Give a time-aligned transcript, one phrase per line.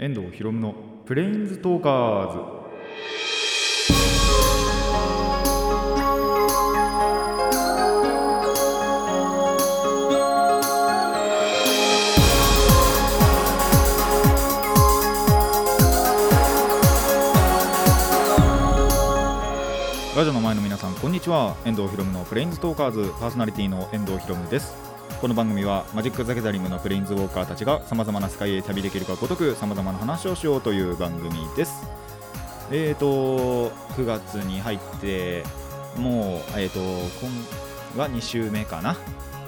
[0.00, 2.38] 遠藤ひろむのプレインズトーカーズ。
[20.16, 21.56] ラジオの前の皆さんこんにちは。
[21.64, 23.10] 遠藤ひろむのプレインズトーカーズ。
[23.18, 24.87] パーソナリティの遠藤ひろむです。
[25.20, 31.88] この番組はマジック・ザ・ギャザリングのプレインズウォーカーたちがさまざまな世界へ旅できるかごとくさまざまな話をしようという番組です。
[32.70, 35.42] えーと9月に入って
[35.96, 36.78] もうえーと
[37.96, 38.96] 今は2週目かな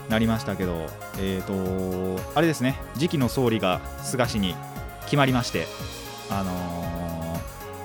[0.08, 0.86] なりましたけど
[1.18, 4.56] えーとあれですね次期の総理が菅氏に
[5.04, 5.66] 決まりまして
[6.30, 6.99] あのー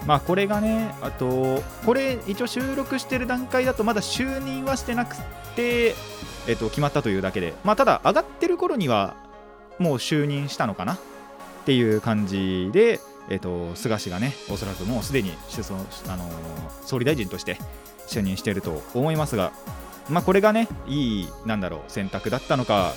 [0.06, 5.16] まあこれがね、あと、これ一応収録してる段階だとまだ就任はしてなく
[5.56, 5.96] て、
[6.48, 9.16] えっと、決まったというだけで、まあただ上がってる頃には
[9.80, 10.98] もう就任したのかなっ
[11.66, 16.30] ていう感じで、えっと、菅氏がね、おそらくもうすでに首相、あのー
[16.86, 17.58] 総理大臣として
[18.08, 19.52] 就任していると思いますが、
[20.08, 22.94] まあこれがね、いい、なんだろう、選択だったのか、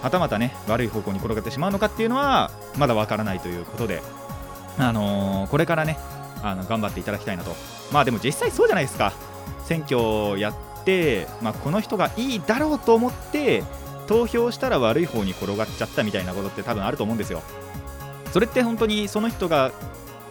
[0.00, 4.00] はたまたね、悪い方向に転がってしまうのかっていうのは、まだわからないということで、
[4.78, 5.98] あのーこれからね、
[6.42, 7.54] あの頑張っていただきたいなと。
[7.92, 9.12] まあでも実際そうじゃないですか。
[9.64, 13.62] 選挙やって、まあ、この人がいいだろうと思って
[14.08, 17.42] 投票したら悪い方に転がっちゃったみたいなことって多分あると思うんですよ。
[18.32, 19.72] それって本当にその人が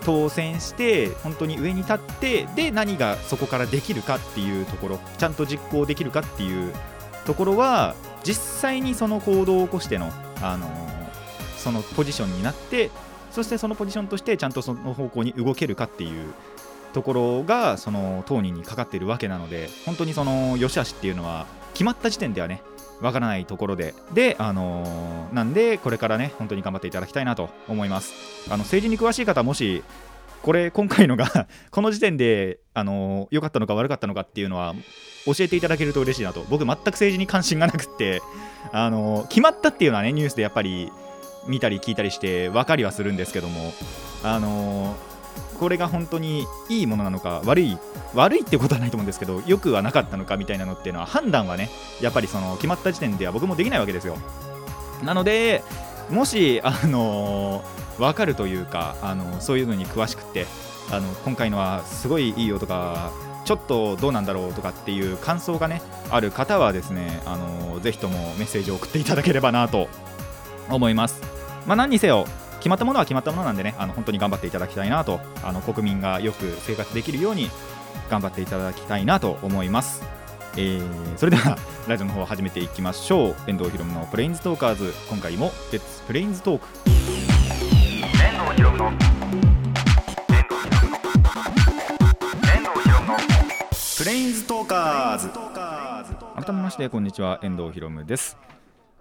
[0.01, 6.73] 当選して本当に上に立ってで何がそこからできるかっていうところちゃんと実行できるかっていう
[7.25, 10.67] ところは実際にその行動を起こしての、あの
[11.57, 12.89] そのポジションになって
[13.31, 16.33] そしてそのポジションとしてちゃんとその方向に動けるかっていう
[16.93, 22.61] ところがその当人にかかっているわけなので本当にその良し悪しっていうのは決まった時点ではね
[23.01, 23.93] わからないところで。
[24.13, 28.13] で、あのーなんでこれからね本当に頑張っていただきたいなと思います。
[28.47, 29.83] あの政治に詳しい方もし
[30.41, 34.73] これ今回のが この時点であのーかったのか悪かったのかっていうのは
[35.25, 36.45] 教えていただけると嬉しいなと。
[36.49, 38.21] 僕全く政治に関心がなくって
[38.73, 40.91] あのー決まったっていうのはねニュースでやっぱり
[41.47, 43.73] 見たり聞いたりして分かりはするんですけども
[44.23, 44.95] あの
[45.59, 47.77] これが本当にいいものなのか悪い
[48.13, 51.69] 悪いってことはないと思うんですけどよくはなかったのかみたいなのっていうのは判断はね
[52.01, 54.17] やっぱりその決まった時点では僕もできないわけですよ。
[55.03, 55.63] なので
[56.09, 57.63] もしあの
[57.97, 60.47] 分かるというかあのそういうのに詳しくて
[60.91, 63.11] あの今回のはすごいいいよとか
[63.45, 69.87] ちょっとどうなんだろうとかっていう感想がねある方はですねあのぜひともメッセージを送っていただければなと
[70.69, 71.21] 思います。
[71.65, 72.25] まあ、何にせよ
[72.59, 77.49] 決まったものは決まったものなんでねあの本当に頑張っていただきたいなとあの国民がよく生活できるように
[78.09, 80.03] 頑張っていただきたいなと思います。
[80.57, 83.35] えーそれでは ラジオの方を始めていきましょう。
[83.47, 84.93] 遠藤ひろむのプレインズトーカーズ。
[85.09, 88.91] 今回もレッツプレインズトーク遠藤ひろの。
[93.97, 95.29] プレインズトーカーズ。
[96.45, 97.39] 改めましてこんにちは。
[97.43, 98.37] 遠藤ひろむです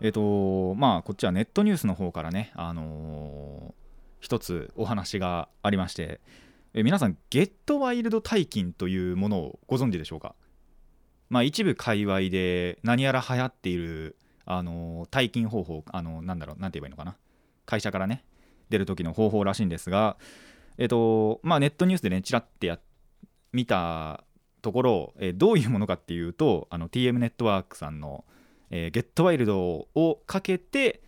[0.00, 3.78] えっ、とまあこっちはネットニュースの方からねあのー
[4.20, 6.20] 一つお話がありまして
[6.75, 10.34] え皆さんゲットワイルド大金というものをご存知でしょうか？
[11.31, 17.16] まあ一部界隈で何やら流行っているあのー大金方法あのなんだろうなんて言えばいいのかな？
[17.64, 18.25] 会社からね
[18.70, 20.16] 出る時の方法らしいんですが
[20.78, 22.78] えっ、とまあネットニュースでねちらってや
[23.53, 24.25] 見た
[24.60, 28.25] ところ、えどういうものかっていうとあの TM ネットワークさんの、
[28.70, 31.02] えーゲットワイルドをかけて、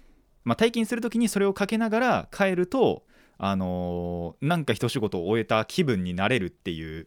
[0.44, 3.04] まあ、退勤するときにそれをかけながら帰ると、
[3.38, 7.06] あのーなんか一仕事を終えた気分になれるっていう、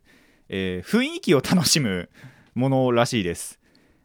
[0.50, 2.10] えー雰囲気を楽しむ
[2.56, 3.60] ものらしいです。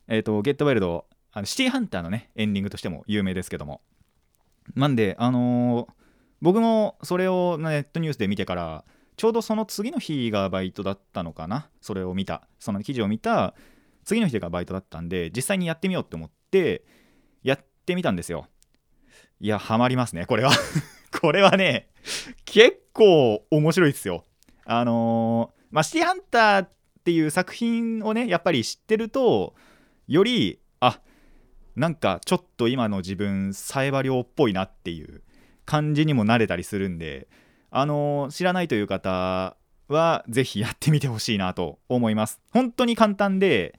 [0.08, 3.82] えっ、とゲットワイルドあのシティハンターのねエンディングとしても有名ですけども。
[4.74, 5.88] なんであの
[6.40, 8.84] 僕もそれをネットニュースで見てから
[9.16, 11.68] ちょうどその次の日がバイトだったのかな？
[11.80, 12.46] それを見た。
[12.58, 13.54] その記事を見た
[14.04, 16.84] 次の日がバイトだったんで実際にやってみようって思って
[17.42, 18.46] やってみたんですよ。
[19.40, 20.50] いやハマりますねこれは。
[21.20, 21.88] これはね
[22.44, 24.24] 結構面白いですよ。
[24.64, 26.70] あのーまあシティハンターっ
[27.04, 29.54] ていう作品をねやっぱり知ってると
[30.06, 31.00] よりあ
[31.76, 35.22] なんかちょっと今の自分サエバ漁っぽいなっていう
[35.64, 37.28] 感じにもなれたりするんで
[37.70, 39.56] あの知らないという方
[39.88, 42.40] はぜひやってみてほしいなと思います。
[42.50, 43.78] 本当に簡単で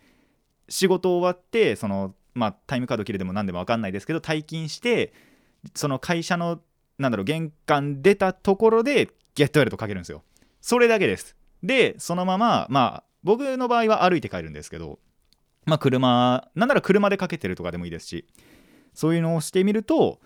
[0.68, 5.14] 仕事終わってそのまあタイムカード切るでも何でも分かんないですけど退勤して
[5.76, 6.62] その会社の
[6.98, 10.24] なんだろう玄関出たところでゲットワイルドかけるんですよ。
[10.62, 11.36] それだけです。
[11.64, 15.00] でそのまままあ僕の場合は歩いて帰るんですけど
[15.66, 18.26] まあ車なんなら車でかけてるとかでもいいですし
[18.94, 20.20] そういうのをしてみると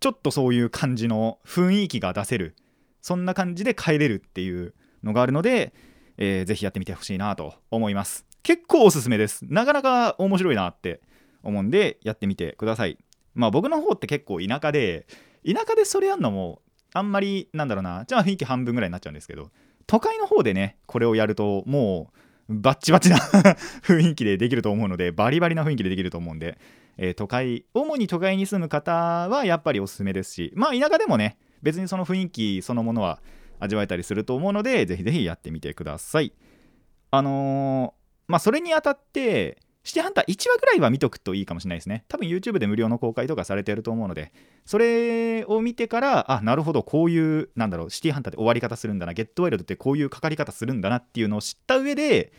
[0.00, 2.54] ちょっとそういう感じの雰囲気が出せる。
[3.00, 5.74] そんな感じで帰れるっていうのがあるので、
[6.16, 8.24] えーぜひやってみてほしいなと思います。
[8.42, 9.44] 結構おすすめです。
[9.46, 11.02] なかなか面白いなって。
[11.44, 12.98] 思うんでやってみてください。
[13.34, 15.06] まあ僕の方って結構田舎で
[15.46, 16.62] 田舎でそれやんのも
[16.92, 19.50] あんまりなんだろうなじゃあ雰囲気半分ぐらいになっちゃうんですけど
[19.86, 22.12] 都会の方でねこれをやるとも
[22.48, 23.16] うバッチバチな
[23.82, 26.58] 雰囲気でできると思うのでバリバリな雰囲気でできると思うんで、
[26.96, 33.20] えー都会主に都会に住む方はやっぱりおすすめですしまあ田舎でもね別にその雰囲気そのものは
[33.58, 36.32] 味わえたりすると思うのでぜひぜひやってみてください。
[37.10, 42.04] あのーまあそれにあたってシティハンター1話ぐらいは見とくといいかもしれないですね。
[42.08, 44.32] 多分 YouTube で無料の公開とかされてると思うので
[44.64, 52.32] それを見てからあなるほどこういうなんだろうシティハンターって終わり方するんだなゲットワイルドってこういうかかり方するんだなっていうのを知った上で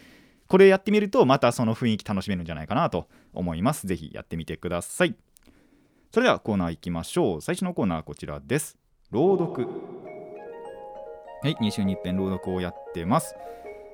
[0.47, 3.88] これやってみるとまたその雰囲気楽しめるんじゃないかなと思います。
[3.88, 5.15] ぜひやってみてください。
[6.12, 7.42] それではコーナー行きましょう。
[7.42, 8.77] 最初のコーナーはこちらです。
[9.12, 9.68] 朗読。
[11.42, 13.36] はい2週に一遍朗読をやってます。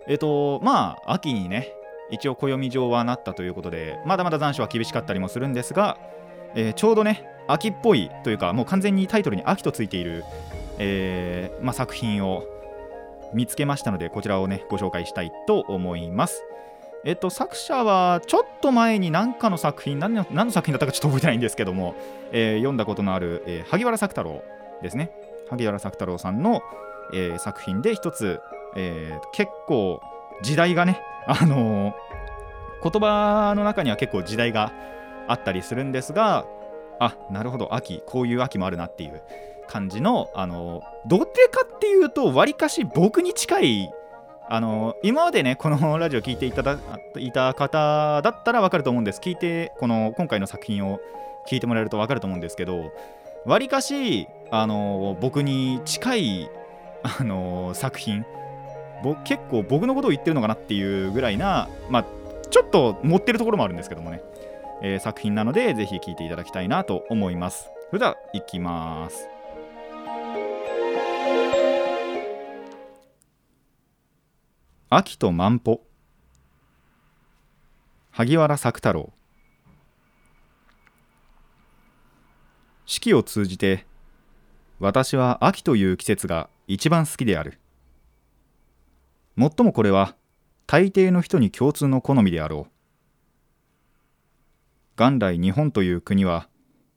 [0.07, 1.73] えっ、とまあ秋にね
[2.11, 5.97] 一応暦上はなったということでまだまだ残暑は厳しかったりもするんですが、
[6.55, 10.23] えーちょうどね秋っぽいというかもう完全にタイトルに秋とついている、
[10.77, 12.43] えーまあ、作品を
[13.33, 16.43] 見つけましたのでこちらをねご紹介したいと思います。
[17.03, 21.95] えっと作者はちょっと前に何かの作品何の何の作品だったかちょっと覚えてないんですけども、
[22.31, 24.43] えー読んだことのある、えー萩原作太郎
[24.83, 25.11] ですね。
[25.49, 26.61] 萩原作太郎さんの、
[27.13, 28.39] えー作品で一つ、
[28.75, 29.99] えー結構
[30.41, 32.11] 時代がねあのー
[32.83, 34.73] 言葉の中には結構時代が
[35.27, 36.45] あったりするんですが
[36.99, 39.21] あなるほど秋こういう秋もあるなっていう
[39.67, 43.93] 感じのあのどてかっていうとわりかし僕に近い
[44.49, 46.77] あの今までねこのラジオ聞いていただ
[47.17, 49.21] いた方だったらわかると思うんです。
[49.21, 50.99] 聞いてこの今回の作品を
[51.47, 52.91] 聞いてもらえるとわかると思うんですけど
[53.45, 56.49] わりかしあの僕に近い
[57.03, 58.25] あの作品
[59.03, 62.05] ぼ結構僕のことを言ってるのかなっていうぐらいなまあ
[62.49, 64.21] ちょっと持ってるところもあるんですけどもね、
[64.81, 67.69] えー作品なのでぜひ聴いていただきたいなと思います。
[67.89, 69.27] それではいきます。
[74.89, 75.81] 秋と万歩。
[78.11, 79.13] 萩原作太郎。
[82.85, 83.85] 四季を通じて
[84.81, 87.60] 私は秋という季節が一番好きである。
[89.35, 90.15] もっともこれは
[90.67, 92.71] 大抵の人に共通の好みであろう。
[94.97, 96.47] 元来日本という国は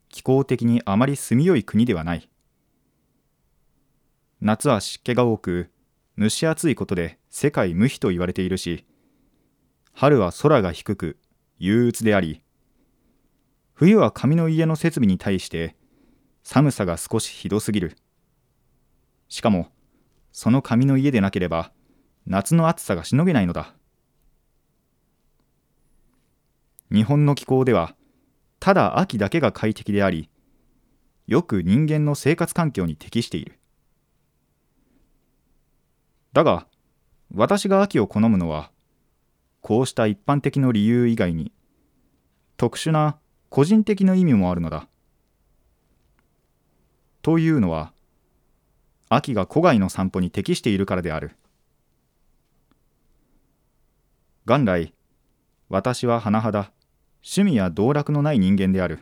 [0.09, 2.29] 気候的にあまり住みよい国ではない。
[4.41, 5.71] 夏は湿気が多く
[6.17, 8.85] 蒸し暑いことで世界無比と言われているし
[9.93, 11.17] 春は空が低く
[11.57, 12.41] 憂鬱であり
[13.73, 15.75] 冬は紙の家の設備に対して
[16.43, 17.97] 寒さが少しひどすぎる。
[19.27, 19.67] しかも
[20.31, 21.71] その紙の家でなければ
[22.27, 23.73] 夏の暑さがしのげないのだ。
[26.91, 27.95] 日本の気候では
[28.59, 30.29] ただ秋だけが快適であり
[31.27, 33.59] よく人間の生活環境に適している。
[36.33, 36.67] だが
[37.33, 38.71] 私が秋を好むのは
[39.61, 41.51] こうした一般的の理由以外に
[42.57, 43.17] 特殊な
[43.49, 44.87] 個人的な意味もあるのだ。
[47.21, 47.93] というのは
[49.09, 51.35] 秋が戸外の散歩に適しているからである。
[54.47, 54.93] 元来
[55.69, 56.71] 私は甚だ
[57.23, 58.99] 趣味や道楽のない人間である。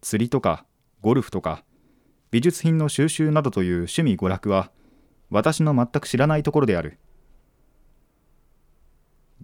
[0.00, 0.64] 釣りとか
[1.00, 1.64] ゴルフとか
[2.30, 4.70] 美術品の収集などという趣味娯楽は
[5.28, 7.00] 私の全く知らないところである。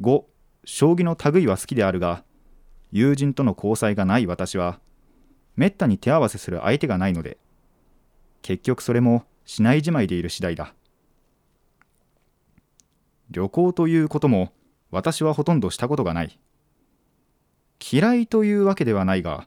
[0.00, 0.22] 5
[0.64, 2.22] 将棋の類は好きであるが
[2.92, 4.78] 友人との交際がない私は
[5.56, 7.36] めったに手合わせする相手がないので
[8.42, 10.72] 結局それもしないじまいでいる次第だ。
[13.30, 14.52] 旅行ということも
[14.90, 16.38] 私はほとんどしたことがない。
[17.92, 19.46] 嫌いというわけではないが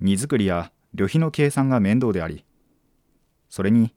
[0.00, 2.44] 荷造りや旅費の計算が面倒であり
[3.48, 3.94] それに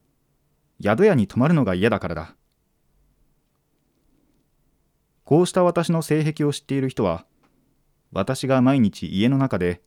[0.82, 2.36] 宿屋に泊まるのが嫌だからだ。
[5.24, 7.26] こうした私の性癖を知っている人は
[8.12, 9.82] 私が毎日家の中で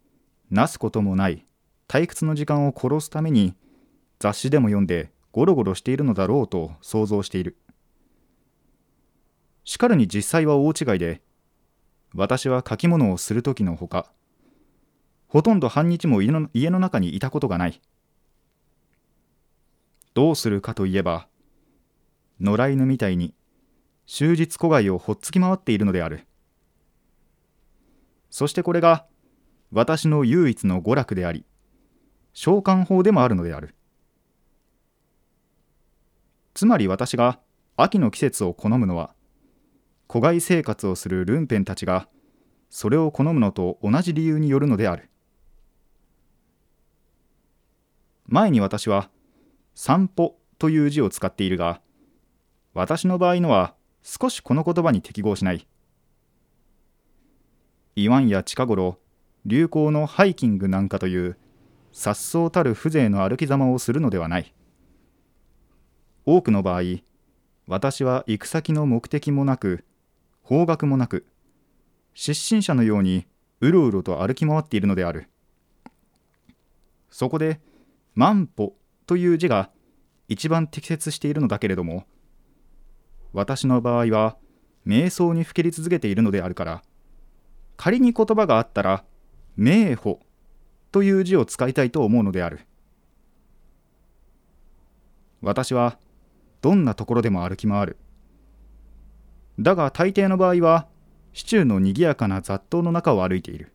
[0.51, 1.47] なすこともない
[1.87, 3.55] 退屈の時間を殺すために
[4.19, 7.57] 雑誌でも読んでゴロゴロしているのだろうと想像している。
[9.69, 11.21] しかるに実際は大違いで
[12.15, 14.11] 私は書き物をする時のほか
[15.27, 17.83] ほとんど半日も家の家の中にいたことがない。
[20.15, 21.29] どうするかといえば
[22.41, 23.35] 野良犬みたいに
[24.07, 26.27] 終日戸外をほっつき回っているのである。
[28.31, 29.05] そしてこれが
[29.71, 31.45] 私の唯一の娯楽であり
[32.33, 33.75] 召喚法でもあるのである。
[36.55, 37.39] つまり私が
[37.77, 39.15] 秋の季節を好むのは
[40.11, 42.09] 戸外生活をするルンペンたちが
[42.71, 45.11] それを好むのと同じ理由によるのである。
[48.27, 49.11] 前に私は
[49.75, 51.81] 散歩という字を使っているが
[52.75, 55.67] 私の場合のは少しこの言葉に適合しない。
[57.95, 58.99] イワンや近頃
[59.45, 61.37] 流行のハイキングなんかという
[61.93, 64.55] 颯爽たる風情の歩きざまをするのではない。
[66.25, 66.83] 多くの場合
[67.67, 69.85] 私は行く先の目的もなく
[70.49, 71.27] 方角もなく
[72.15, 73.27] 失神者のように
[73.61, 75.29] うろうろと歩き回っているのである。
[77.11, 77.61] そこで
[78.17, 78.75] 「万歩」
[79.05, 79.71] という字が
[80.27, 82.07] 一番適切しているのだけれども
[83.35, 84.39] 私の場合は
[84.87, 86.83] 瞑想にふけり続けているのであるから
[87.77, 89.05] 仮に言葉があったら
[89.55, 90.19] 「名歩」
[90.93, 92.61] という字を使いたいと思うのである。
[95.43, 95.99] 私は
[96.63, 97.99] どんなところでも歩き回る。
[99.59, 100.87] だが大抵の場合は
[101.33, 103.73] 市中のにぎやかな雑踏の中を歩いている。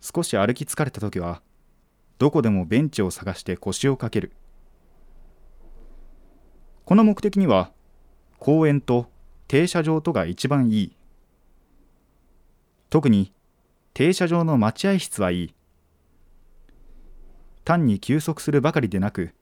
[0.00, 1.42] 少し歩き疲れた時は
[2.18, 4.32] どこでもベンチを探して腰をかける。
[6.84, 7.72] この目的には
[8.38, 9.06] 公園と
[9.48, 10.96] 停車場とが一番いい。
[12.90, 13.32] 特に
[13.94, 15.54] 停車場の待合室はいい。
[17.64, 19.34] 単に休息するばかりでなく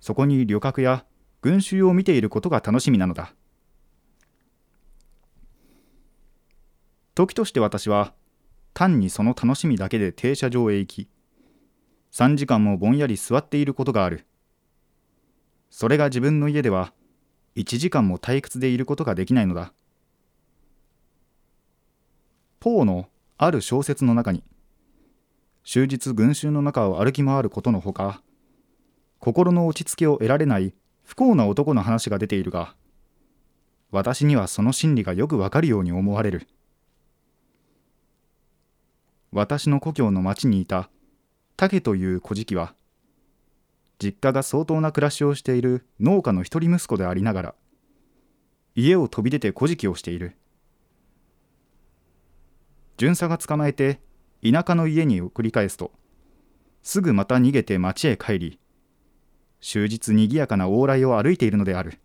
[0.00, 1.04] そこに旅客や
[1.40, 3.32] 群衆を見ていることが楽しみなのだ。
[7.14, 8.14] 時として私は
[8.74, 11.08] 単にその楽しみだけで停車場へ行き
[12.12, 14.24] 3時間もぼんやり座っていることがある。
[15.70, 16.92] それが自分の家では
[17.56, 19.72] 1時間も退屈でいることができないのだ。
[22.60, 24.42] ポーのある小説の中に
[25.64, 28.22] 終日群衆の中を歩き回ることのほか
[29.18, 30.74] 心の落ち着きを得られない
[31.08, 32.74] 不幸な男の話が出ているが
[33.90, 36.46] 私にはその心理がよくわかるように思われる。
[39.32, 40.90] 私の故郷の町にいた
[41.56, 42.74] 竹という小敷は
[43.98, 47.54] 実家が相当な暮らしをしている農家の一人息子でありながら
[48.74, 50.36] 家を飛び出て小敷をしている。
[52.98, 54.02] 巡査が捕まえて
[54.44, 55.90] 田舎の家に送り返すと
[56.82, 58.60] すぐまた逃げて町へ帰り
[59.60, 61.98] 終日にぎやかな往来を歩いているのである。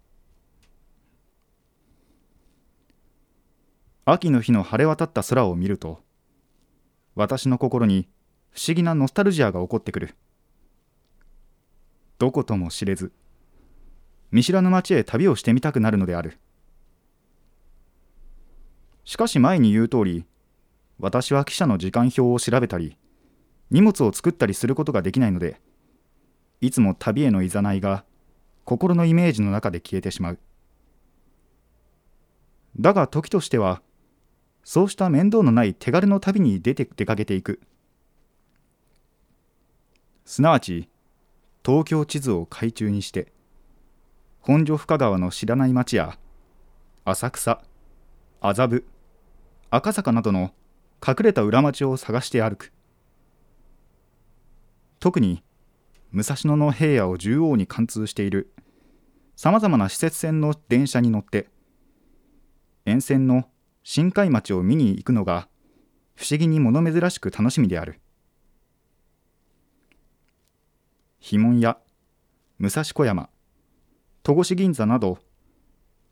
[4.05, 6.01] 秋の日の晴れ渡った空を見ると
[7.15, 8.09] 私の心に
[8.51, 10.15] 不思議なノスタルジアが起こってくる。
[12.19, 13.11] どことも知れず
[14.31, 16.37] 見知らぬ町へ旅をしてみたくなるのである。
[19.05, 20.25] しかし前に言う通り
[20.99, 22.97] 私は記者の時間表を調べたり
[23.69, 25.59] 荷物を作ったりすることができないので
[26.63, 28.05] いつも旅へのいざないが
[28.63, 30.39] 心のイメージの中で消えてしまう。
[32.79, 33.81] だが時としては
[34.63, 37.59] そうした面倒のない手軽の旅に出て出かけていく。
[40.23, 40.87] すなわち
[41.65, 43.33] 東京地図を海中にして
[44.39, 46.17] 本所深川の知らない町や
[47.03, 47.61] 浅草
[48.39, 48.85] 麻布
[49.69, 50.53] 赤坂などの
[51.05, 52.71] 隠れた裏町を探して歩く。
[55.01, 55.43] 特に
[56.13, 58.53] 武蔵野の平野を縦横に貫通している。
[59.35, 61.47] さまざまな施設線の電車に乗って
[62.85, 63.45] 沿線の
[63.83, 65.47] 新海町を見に行くのが
[66.15, 67.99] 不思議に物珍しく楽しみである。
[71.19, 71.77] 碑文や
[72.59, 73.29] 武蔵小山
[74.21, 75.17] 戸越銀座など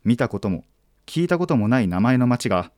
[0.04, 0.64] 見たことも
[1.06, 2.72] 聞いたこともない名前の町が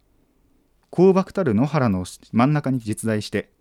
[0.91, 3.51] 広漠たる野原の真ん中に実在して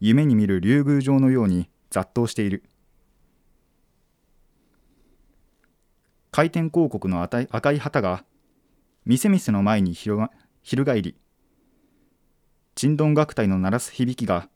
[0.00, 2.64] 夢に見る竜宮城のように雑踏している。
[6.32, 8.24] 回転広告の赤い旗が
[9.06, 10.28] 店々の前に翻
[11.02, 11.16] り
[12.74, 14.48] ちんどん楽隊の鳴らす響きが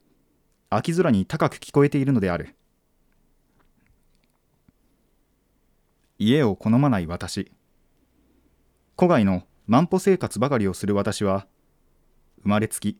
[0.68, 2.56] 秋空に高く聞こえているのである。
[6.18, 7.52] 家を好まない私。
[8.96, 11.46] 古外の万歩生活ばかりをする私は
[12.42, 12.98] 生まれつき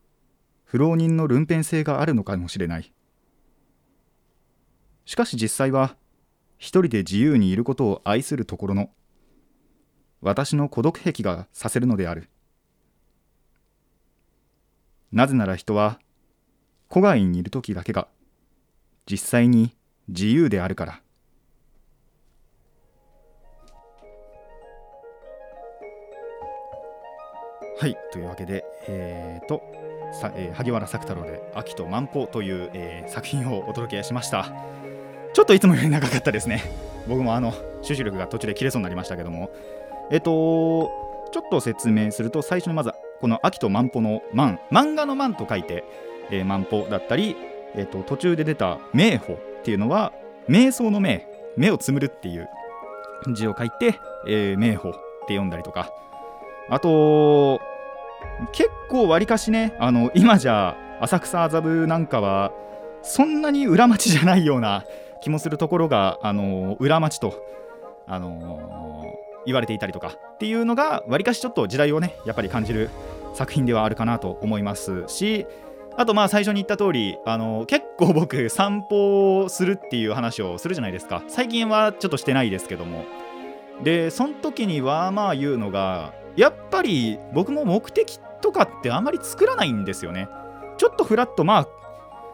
[0.62, 2.92] 不老人のルンペン性があるのかもしれない。
[5.08, 5.96] しかし実際は
[6.58, 8.90] 一人で自由にいることを愛するところの
[10.20, 12.28] 私の孤独癖がさせるのである
[15.10, 15.98] なぜなら人は
[16.90, 18.06] 古外にいる時だけが
[19.10, 19.74] 実際に
[20.08, 21.00] 自由であるから
[27.80, 29.62] はいというわけでえっ、ー、と
[30.12, 34.52] さ、えー、萩原作太郎で「秋と万歩」という、えー、作品をお届けしました。
[35.32, 36.62] ちょっといつもより長かったですね。
[37.06, 39.50] 僕もあの集中力が途中で切れそうになりましたけども。
[40.10, 40.90] えっと
[41.30, 45.84] ちょっと説明すると最初にまずこの秋と万歩の万漫画の万と書いて、
[46.30, 47.36] えー、万歩だったり、
[47.74, 50.12] えっと、途中で出た名歩っていうのは
[50.48, 52.48] 瞑想の目目をつむるっていう
[53.34, 54.98] 字を書いて、えー、名歩って
[55.34, 55.92] 読んだりとか。
[56.70, 57.60] あと
[58.52, 62.52] 結構わりかしねあの今じゃ浅草麻布なんかは
[63.02, 64.84] そんなに裏町じゃないような
[65.20, 67.42] 気もするところが、あの裏町と、
[68.06, 72.90] あの言われていたりとかっていうのがわりかしちょっと時代をねやっぱり感じる
[73.34, 75.46] 作品ではあるかなと思いますし
[75.96, 81.24] あとまあ最初に言った通りあの結構僕散歩をするっていう話をするじゃないですか。
[81.26, 83.04] 最近はちょっとしてないですけども。
[83.82, 90.28] でその時にはまあ言うのがやっぱり僕も目的とかってあんまり作らないんですよね。
[90.76, 91.66] ちょっとフラッとま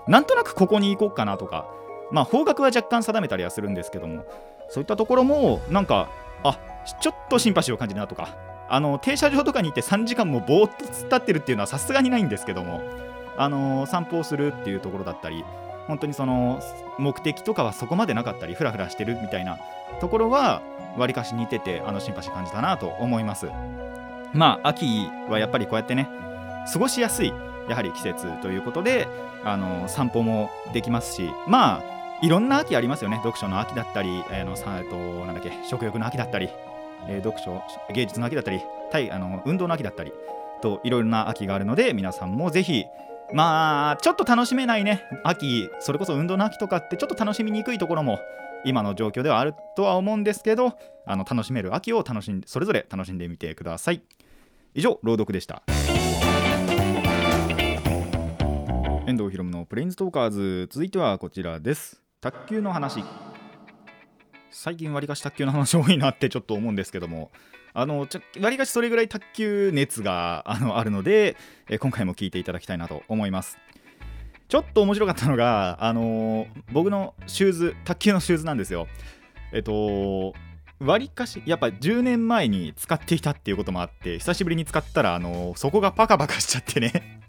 [0.06, 1.66] あなんとなくここに行こうかなとか
[2.14, 4.24] まあ方角は若干定めたりはするんですけども
[4.68, 6.08] そういったところもなんか
[6.44, 6.58] あ
[7.00, 8.36] ちょっとシンパシーを感じるなとか
[8.68, 12.82] あの停車場とかに行って3時間もぼーっと突っ立ってるっていうのはさすがにないんですけども
[13.36, 15.44] あの散歩をするっていうところだったり
[15.88, 16.62] 本当にその
[16.98, 19.58] 目的とかはそこまでなかったりフラフラしてるみたいな
[20.00, 20.62] ところは
[20.96, 23.48] わりかし似ててあのシンパシー感じたなと思います。
[24.32, 26.08] まあ秋はやっぱりこうやってね
[26.72, 27.32] 過ごしやすい
[27.68, 29.08] やはり季節ということで
[29.44, 31.93] あの散歩もできますしまあ
[32.24, 33.18] いろんな秋ありますよね。
[33.18, 36.48] 読書の秋だったり、えー、のさえっとなんだっけ食欲の秋だったり、
[37.06, 37.60] えー、読書
[37.92, 40.12] 芸術の秋だったり対あの運動の秋だったり
[40.62, 42.86] といろいろな秋があるので皆さんもぜひ
[43.34, 48.18] まあちょっと楽しめないね秋それこそ運動の秋とかってちょっと楽しみにくいところも
[48.64, 54.00] 今の状況ではあるとは思うんですけどあの楽しめる秋を楽しんそれぞれ楽しんでみてください。
[54.72, 55.62] 以上朗読でした。
[59.06, 60.68] 遠藤ひろむのプレインズトーカーズ。
[60.70, 62.03] 続いてはこちらです。
[62.24, 63.04] 卓球の話。
[64.50, 67.30] 最近わりかし卓球の話多いなってちょっと思うんですけども。
[67.74, 68.08] あの
[68.40, 71.36] わりかしそれぐらい卓球熱があのあるので、
[71.68, 73.58] え今回も聞いていただきたいなと思います。
[74.48, 78.88] ちょっと面白かったのが、あの、僕のシューズ卓球のシューズなんですよ。
[79.52, 80.32] えっと
[80.78, 87.20] わりかしやっぱ10年前に使っていたっていうこともあって久しぶりに使ったら、あの、そこがパカパカしちゃってね。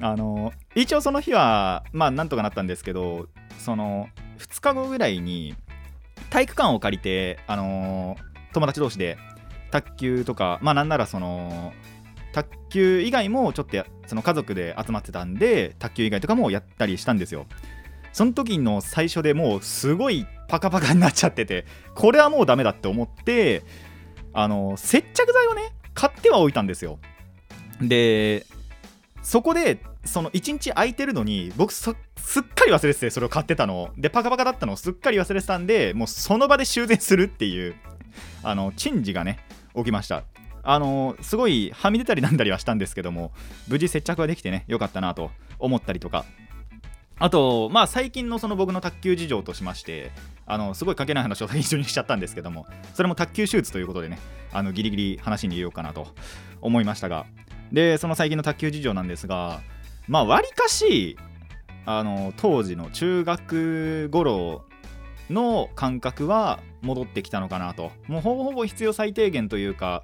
[0.00, 3.28] あの、一応その日はまあなんとかなったんですけど
[3.58, 5.54] その2日後ぐらいに
[6.30, 8.16] 体育館を借りて、あの、
[8.52, 9.18] 友達同士で
[9.70, 11.72] 卓球とかまあなんならその
[12.32, 17.46] 卓球以外もちょっとその家族で集まってたんで卓球以外とかもやったりしたんですよ。
[18.12, 23.64] その時の最初でもうすごいパカパカになっちゃっててこれはもうダメだって思って
[24.32, 27.00] あの接着剤をね買ってはおいたんですよ。
[27.80, 28.46] で
[29.24, 33.90] そこでその1日空いてるのに僕すっかり忘れててそれを買ってたの。
[33.96, 37.74] でパカパカだったのをすっかり忘れてたんでもうその場で修繕するっていう
[38.42, 39.38] あの珍事がね
[39.74, 40.24] 起きました。
[40.62, 43.32] あのすごいはみ出たりなんだりはしたんですけども
[43.66, 46.24] 無事接着ができてねよかったなと思ったりとか。
[47.18, 50.10] あと、まあ、最近のその僕の卓球事情としまして、
[50.46, 54.18] あのすごい関係ない話を一緒にしちゃったんですけども、それも卓球手術ということでね、
[54.52, 56.08] あのギリギリ話に入れようかなと
[56.60, 57.26] 思いましたが、
[57.72, 59.60] で、その最近の卓球事情なんですが、
[60.08, 61.16] まあ、わりかし、
[61.86, 64.64] あの当時の中学頃
[65.30, 67.92] の感覚は戻ってきたのかなと。
[68.06, 70.02] もうほぼほぼ必要最低限というか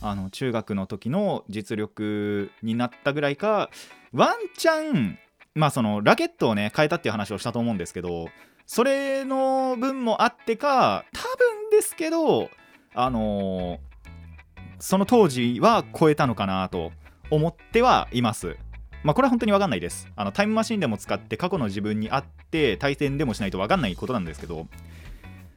[0.00, 3.70] あの中学の時の実力になったぐらいか
[4.12, 5.18] ワンチャン
[5.54, 8.28] まあそのラケットをね変えたっていう話をしたと思うんですけど
[8.66, 12.48] それの分もあってか多分ですけど
[12.94, 13.78] あの、
[14.78, 16.92] その当時は超えたのかなと
[17.30, 18.56] 思ってはいます
[19.04, 20.08] まあ、これは本当に分かんないです。
[20.16, 24.66] あのタイムマシンでも使って過去の自分に会って対戦でもしないと分かんないことなんですけど、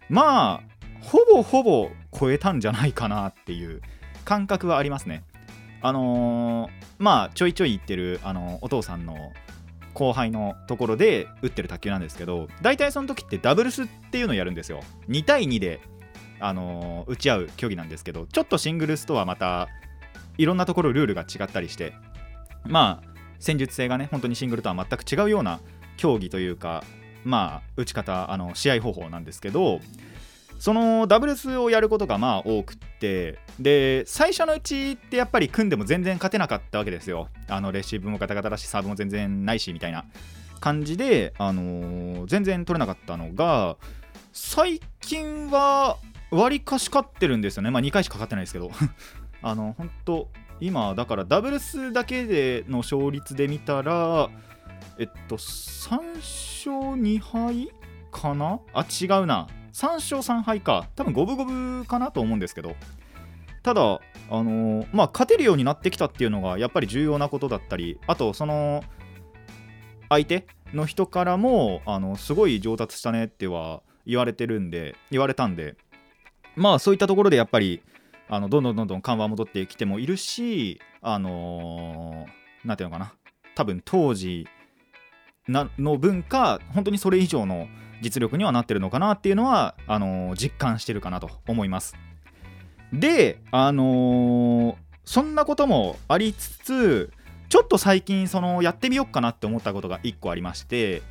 [0.09, 0.63] まあ、
[1.01, 3.81] ほぼほぼ超えたんじゃないかなっていう
[4.25, 5.23] 感覚はありますね。
[5.81, 9.33] あのー、まあ、ちょいちょい言ってる、あのお父さんの
[9.95, 14.81] 後輩のところで打ってる卓球なんですけど、大体その時ってダブルスっていうのをやるんですよ。
[15.09, 15.81] 2対2で、
[16.41, 19.69] あの、打ち合う競技なんですけど、ちょっとシングルスとはまた
[20.37, 21.93] いろんなところルールが違ったりして、
[22.65, 25.59] まあ、戦術性がね本当にシングルとは全く違うような
[25.97, 26.83] 競技というか
[27.23, 29.79] まあ打ち方あの試合方法なんですけど
[30.59, 37.29] そのダブルスをやることがまあ多くってで最初のうちってやっぱり組んでも全然勝てなかったわけですよ。
[37.47, 40.05] あのレシーブもガタガタだしサーブも全然ないしみたいな
[40.59, 43.77] 感じで、あのー、全然取れなかったのが
[44.33, 45.97] 最近は
[46.31, 47.71] わりかし勝ってるんですよね。
[47.71, 48.71] まあ2回しか勝ってないですけど。
[49.43, 54.29] あの本当今だからダブルスだけでの勝率で見たら
[54.99, 57.69] えっと3勝2敗
[58.11, 58.59] かな？
[58.73, 59.47] あ違うな。
[59.73, 60.87] 3勝3敗か。
[60.95, 62.75] 多分五分五分かなと思うんですけど。
[63.63, 68.83] ただあのーまあ勝てるようになってきたっていうのがやっぱり重要なことだったりあとその
[70.09, 75.75] 相手の人からもあのすごい上達したねっては言われてるんで言われたんで
[76.55, 77.81] まあそういったところでやっぱり
[78.29, 83.13] あのどんどんどんどん緩和戻ってきてもいるしあのーていうのかな。
[83.55, 84.47] 多分当時
[85.47, 87.67] なの分か本当にそれ以上の
[88.01, 91.95] 実力にはなってるのかなっていうのはあのー実感してるかなと思います。
[92.93, 97.11] であのーそんなこともありつつ
[97.49, 101.01] ちょっと最近そのやってみようかなって思ったことが1個ありまして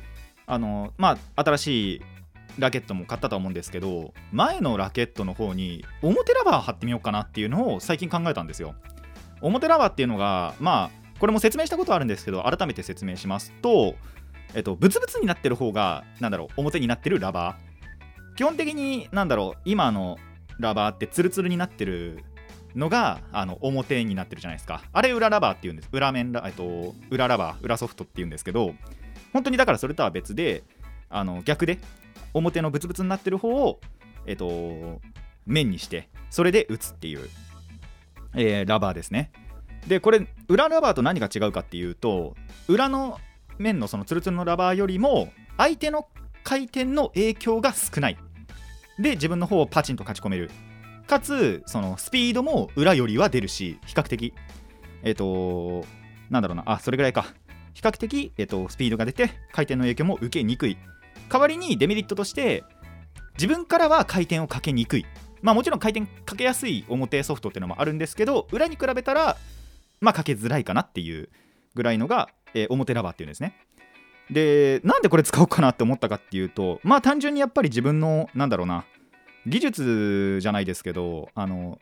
[0.47, 2.01] あのまあ新しい
[2.59, 8.75] ラケットも買ったと思うんですけど前のラケットの方に表ラバー貼ってみようかなっていうのを最近考えたんですよ。
[9.41, 13.95] 表ラバーっていうのがまあこれも説明したことあるんですけど改めて説明しますと
[14.53, 18.35] えっとブツブツになってる方がなんだろう表になってるラバー。
[18.35, 20.17] 基本的になんだろう今の
[20.59, 22.23] ラバーってツルツルになってる
[22.75, 24.83] のがあの表になってるじゃないですか。
[24.93, 25.89] あれ裏ラバーっていうんです。
[25.91, 28.73] 裏面ラ、えっと、裏ラバー裏ソフトっていうんですけど
[29.33, 30.63] 本当にだからそれとは別で
[31.09, 31.79] あの逆で
[32.33, 33.79] 表のブツブツになってる方を
[34.25, 35.01] えっと
[35.45, 37.29] 面にしてそれで打つっていう、
[38.35, 39.31] えーラバーですね。
[39.87, 42.35] でこれ裏ラバーと何が違うかっていうと
[42.67, 43.19] 裏の
[43.57, 46.07] 面のそのツルツルのラバーよりも相手の
[46.43, 48.17] 回転の影響が少ない。
[48.99, 50.49] で自分の方をパチンと勝ち込める。
[51.07, 54.33] かつそのスピードも裏よりは出るし比較的。
[55.03, 55.83] えっ、と
[56.29, 56.63] なんだろうな。
[56.65, 57.25] あそれぐらいか。
[57.73, 60.77] 比較的、えっとスピードが出て回転の影響も受けにくい。
[61.31, 62.63] 代わりにデメリットとして
[63.35, 65.05] 自分からは回転をかけにくい。
[65.41, 69.37] まあもちろん回転かけやすい表ソフトっていうのもあるんですけど裏に比べたら
[69.99, 71.29] まあかけづらいかなっていう
[71.73, 73.55] ぐらいのが、えー表ラバーっていうんですね。
[74.29, 78.85] でなんでこれ使おうかなって思ったかっていうとまあ単純にやっぱり自分のなんだろうな
[79.47, 81.79] 技術じゃないですけどあの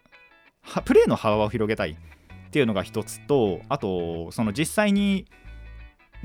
[0.85, 5.25] プレーの幅を広げたいっていうのが一つとあとその実際に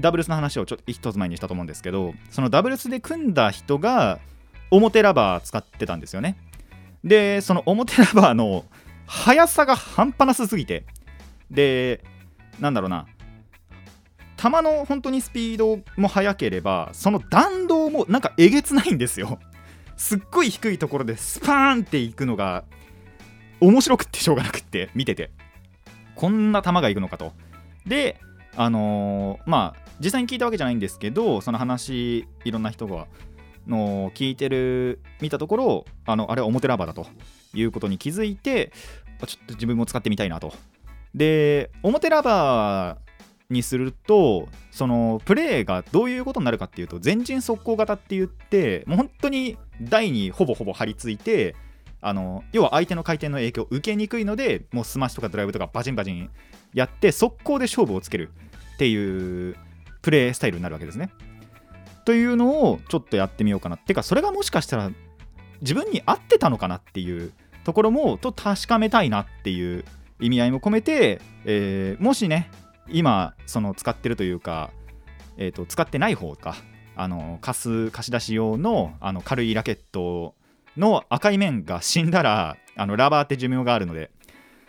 [0.00, 4.18] ダブルスの話をちょっと一つ前にしたと思うんですけどそのダブルスで組んだ人が
[4.70, 6.36] 表ラバー使ってたんですよね。
[7.04, 8.64] でその表ラバーの
[9.06, 10.84] 速さが半端なさすぎて
[11.50, 12.02] で
[12.60, 13.06] なんだろうな。
[14.36, 19.38] 球の本当にスピードも速ければその弾道もなんかえげつないんですよ。
[19.96, 22.64] すっごい低いところでスパーンっていくのが
[23.60, 25.30] 面白くってしょうがなくって見てて。
[26.14, 27.32] こんな球がいくのかと。
[27.86, 28.20] で
[28.56, 33.06] あのーまあ実際に聞いたわけじゃないんですけどその話いろんな人が
[33.66, 37.06] の聞いてる見たところあのあれは表ラバーだと
[37.54, 38.72] いうことに気づいて
[39.26, 40.52] ちょっと自分も使ってみたいなと。
[41.14, 42.98] で表ラバー
[43.50, 51.54] にするとそのプレーがどういうことになるかっていうと前陣速攻型って言ってもう本当に台にほぼほぼ張り付いて
[52.00, 56.30] あの要は相手の回転の影響を受けにくいのでもうスマッシュとかドライブとかバチンバチン
[56.74, 58.30] やって速攻で勝負をつける
[58.74, 59.56] っていう
[60.04, 61.08] プレースタイルになるわけですね。
[62.04, 63.76] というのをちょっとやってみようかな。
[63.76, 64.90] ってかそれがもしかしたら
[65.62, 67.32] 自分に合ってたのかなっていう
[67.64, 69.86] ところもと確かめたいなっていう
[70.20, 72.50] 意味合いも込めて、えーもしね
[72.86, 74.70] 今その使ってるというか、
[75.38, 76.56] えー、と使ってない方か
[76.96, 80.34] あの貸す貸し出し用のあの軽いラケット
[80.76, 84.10] の赤い面が死んだらあのラバーって寿命があるので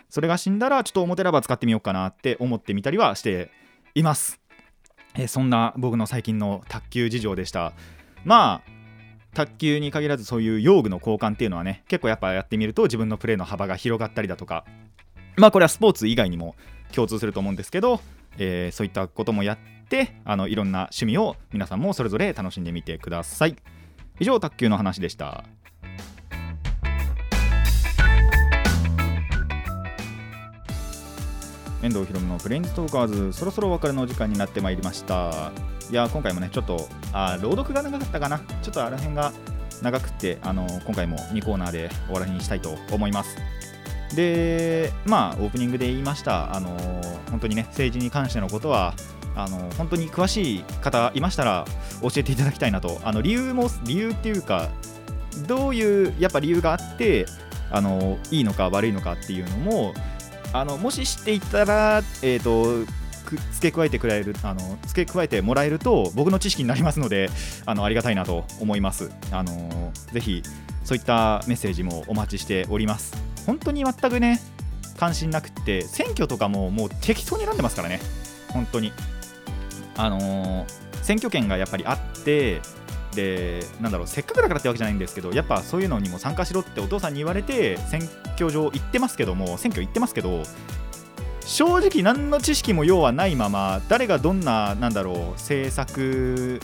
[0.08, 3.50] それが死んだらちょっと表ラバー使ってみようかなって思ってみたりはして
[3.94, 4.40] います、
[5.18, 7.72] えそんな僕の最近の卓球事情でした。
[8.24, 8.70] まあ
[9.34, 14.64] 卓球に限らずそういう用具の交換っていうのはね結構やっぱやってみると自分のプレーの幅が広がったりだとか。
[15.36, 16.54] まあこれはスポーツ以外にも
[16.92, 18.00] 共通すると思うんですけど、
[18.38, 23.56] えーそういったこともやってあのいろんな趣味を皆さんもそれぞれ楽しんでみてください。
[24.18, 25.44] 以上卓球の話でした。
[31.86, 33.32] 遠藤ひろのプレンズトーカーズ。
[33.32, 35.52] そろそろお別れのお時間になってまいりました。
[35.88, 38.40] いや今回もねちょっとあ朗読が長かったかな。
[38.60, 39.32] ちょっとあの辺が
[39.82, 43.36] 長くってあの今回も2コーナーで終わりにしたいと思います。
[44.16, 46.52] でまあオープニングで言いました。
[46.56, 46.70] あの
[47.30, 48.94] 本当にね政治に関してのことは
[49.36, 51.64] あの本当に詳しい方いましたら
[52.02, 53.00] 教えていただきたいなと。
[53.04, 54.70] あの理由も理由っていうか
[55.46, 57.26] どういうやっぱ理由があって
[57.70, 59.94] あのいいのか悪いのかっていうのも
[60.52, 62.90] あのもし知っていたら、えー、と
[63.26, 67.28] く付け加えてくれるあの付け加えてもらえると僕の知識になりますので
[67.66, 69.10] あのありがたいなと思います。
[69.32, 70.42] あのぜひ
[70.84, 73.14] そういったメッセージもお待ちしております。
[73.44, 74.40] 本当に全くね
[74.96, 78.00] 関心なくって選挙とかももう適当に選んでますからね。
[78.48, 78.92] 本当に。
[79.98, 80.66] あの
[81.02, 82.60] 選挙権がやっぱりあって
[83.16, 90.42] でなんだろうせっかくだからってわけじゃないんですけどやっぱそういうのにも参加しろってお父さんに言われて選挙場行ってますけども選挙行ってますけど
[91.44, 96.60] 正直何の知識も要はないまま誰がどんななんだろう政策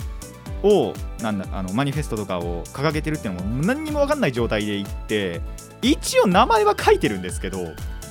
[0.62, 5.40] をなんだあのマニフェストとかを掲げてるっていうのも何にも分かんない状態で行って
[5.80, 7.58] 一応名前は書いてるんですけど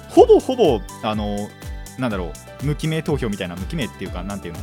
[0.10, 1.38] ほぼほぼあの
[2.00, 2.32] なんだろ
[2.64, 4.60] う無記名投票みたいな無記名っていうかなんていうの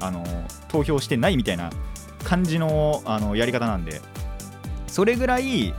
[0.00, 0.24] あの
[0.68, 1.70] 投票してないみたいな
[2.24, 4.00] 感じのあのやり方なんで
[4.86, 5.74] それぐらい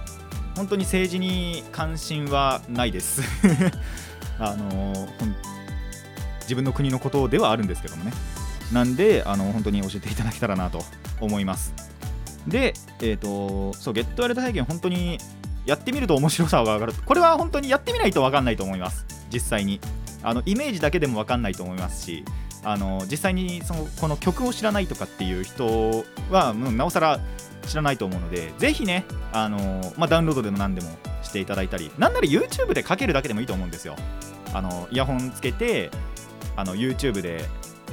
[0.55, 3.21] 本当に政治に関心はないです。
[4.39, 4.93] あの
[6.41, 8.13] 自分の国のことではあるんですけどもね。
[8.71, 10.83] なんであの本当に教えていただけたらなと
[11.19, 11.73] 思います。
[12.47, 15.17] でえっ、とそうゲットワイルド体験本当に
[15.65, 16.93] やってみると面白さが上がる。
[17.05, 19.05] これは本当にやってみないと分かんないと思います。
[19.31, 19.79] 実際に。
[20.23, 22.23] あのイメージだけでも分かんないと思いますし。
[22.65, 27.19] あの実際にそのこの曲を知らないとかっていう人はもうなおさら
[27.67, 30.89] 知らないと思うのでぜひねあの、まあ、ダウンロードでも何でも
[31.23, 33.95] していただいたりなんなら YouTube でかけるだけでもいいと思うんですよ。
[34.53, 35.91] あのイヤホンつけて
[36.55, 37.45] あの YouTube で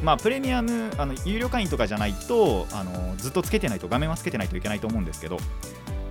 [0.02, 5.38] まあ、プレミアムあの有料会員とかじゃないとあのずっとつけてないと画面はつけてないといけないと思うんですけど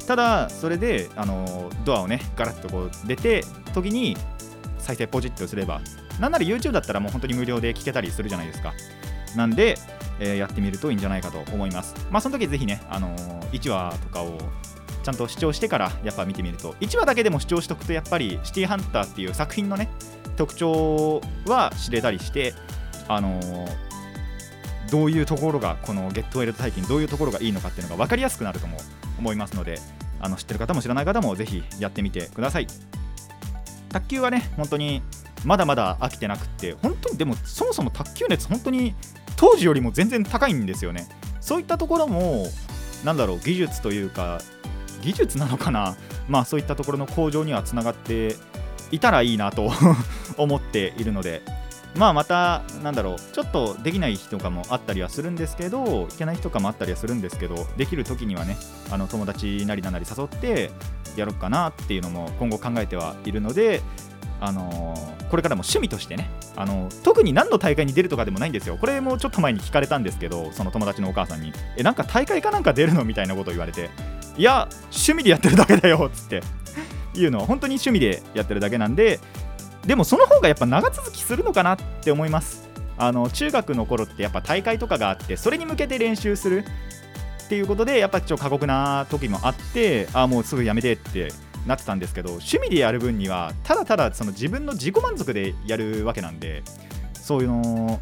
[0.08, 3.44] ただそれであのドアをねガラッとこう出て
[3.74, 4.16] 時に
[4.78, 5.82] 再生ポチッとすれば
[6.20, 8.74] なんなら YouTube だったらもう本当に無料で聞けたりするじゃないですか。
[9.36, 9.78] なんで、
[10.20, 11.96] えーやってみるといいんじゃないかと思います。
[12.12, 13.16] まあその時ぜひね、あの
[13.52, 14.38] 1話とかを
[15.04, 16.74] ちゃんと視聴してからやっぱ見てみると。
[16.82, 19.90] 1話だけでも視聴しとくとやっぱりシティハンターっていう作品のね
[20.38, 22.54] 特徴は知れたりして
[23.08, 23.40] あの
[24.92, 28.78] どういうところがこのゲットウェルト体験どういうところがいいのかっていうのが分かりやすくなるとも
[29.18, 29.80] 思いますので
[30.20, 32.68] あの知ってる方も知らない方もぜひやってみてください。
[33.90, 35.02] 卓球はね本当に
[35.46, 38.96] まだまだ飽きてなくって本当にでもそもそも卓球熱本当に
[39.36, 41.08] 当時よりも全然高いんですよね。
[41.40, 42.46] そういったところも
[43.04, 44.40] なんだろう技術というか
[45.02, 45.96] 技術なのかな。
[46.28, 48.36] まあそういったところの向上にはつながって
[48.92, 49.72] いたらいいなと
[50.38, 51.42] 思っているので。
[51.96, 58.56] まあまたなんだろうちょっとできない日とかもあったりはするんですけどいけない日とかもあったりはするんですけどできる時にはね
[58.90, 60.72] あの友達なりなんなり誘って
[61.18, 63.82] やろうかなっていうのも今後考えてはいるので
[64.42, 68.76] あのーこれからも趣味としてね、あのー特に何の大会に出るとかでもないんですよ。
[68.76, 73.90] これもちょっと前に聞かれたんですけど、その友達のお母さんに、え、なんか大会かなんか出るのみたいなことを言われて、
[74.38, 76.42] いや、趣味でやってるだけだよっつって
[77.16, 79.20] いうのは、本当に趣味でやってるだけなんで、
[79.86, 82.70] でもその方がやっぱ長続きするのかなって思います。
[82.98, 86.66] あの中学の頃ってやっぱ大会とかがあって、それに向けて練習する
[87.46, 91.32] っていうことで、やっぱちょっと過酷な時もあって、あもうすぐやめてって
[91.68, 96.64] なってたんですけど趣味でやる分にはただただその自分の自己満足でやるわけなんで
[97.14, 98.00] そういうの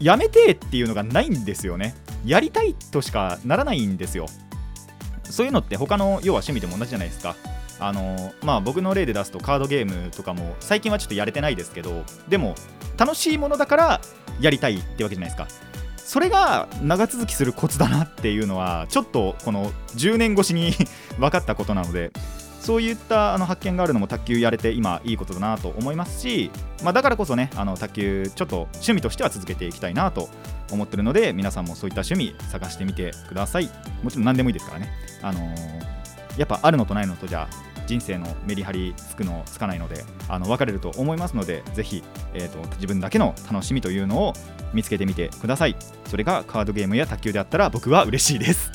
[0.00, 1.94] やめてっていうのがないんですよね。
[2.24, 4.26] やりたいとしかならないんですよ。
[5.24, 7.36] そういうのって他の要は趣味でも同じじゃないですか。
[7.80, 12.56] あのまあ僕の例で出すとカードゲームとかも最近はちょっとやれてないですけどでも
[12.96, 14.00] 楽しいものだから
[14.40, 15.48] やりたいってわけじゃないですか。
[15.96, 20.72] それが長続きするコツだなっていうのはちょっとこの10年越しに
[21.18, 22.12] 分かったことなので
[22.60, 26.50] そういったあの発見があるのも卓球やれて今いいことだなと思いますし、
[26.82, 30.28] まあ、だからこそねあの卓球ちょっと趣味としては続けていきたいなと
[30.70, 33.70] 思ってるので皆さんもそういった趣味探してみてください。
[34.02, 34.90] もちろん何でもいいですからね。
[35.22, 35.88] あのー
[36.38, 37.48] やっぱあるのとないのとじゃ
[37.86, 44.34] 人生のメリハリつくのつかないのであの分かれると思いますのでぜひ、えー、と自分だけの楽しみというのを
[44.72, 45.76] 見つけてみてください。
[46.06, 48.70] それがカードゲームや卓球であったら僕は嬉しいです。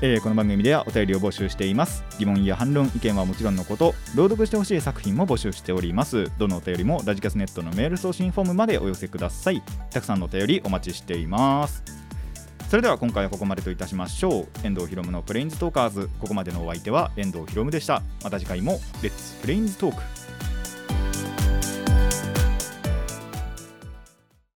[0.00, 2.04] えーこの番組ではお便りを募集しています。
[2.18, 6.30] 疑問や反論意見はもちろんのこと朗読してほしい作品も募集しております。
[6.38, 9.62] どのお便りもラジカスネットのメール送信フォームまでお寄せください。
[9.90, 11.82] たくさんのお便りお待ちしています。
[12.68, 14.66] それでは今回はここまでといたしましょう。
[14.66, 16.10] 遠藤ひろむのプレインズトーカーズ。
[16.18, 18.02] ここまでのお相手は遠藤ひろむでした。
[18.22, 20.02] また次回もレッツプレインズトーク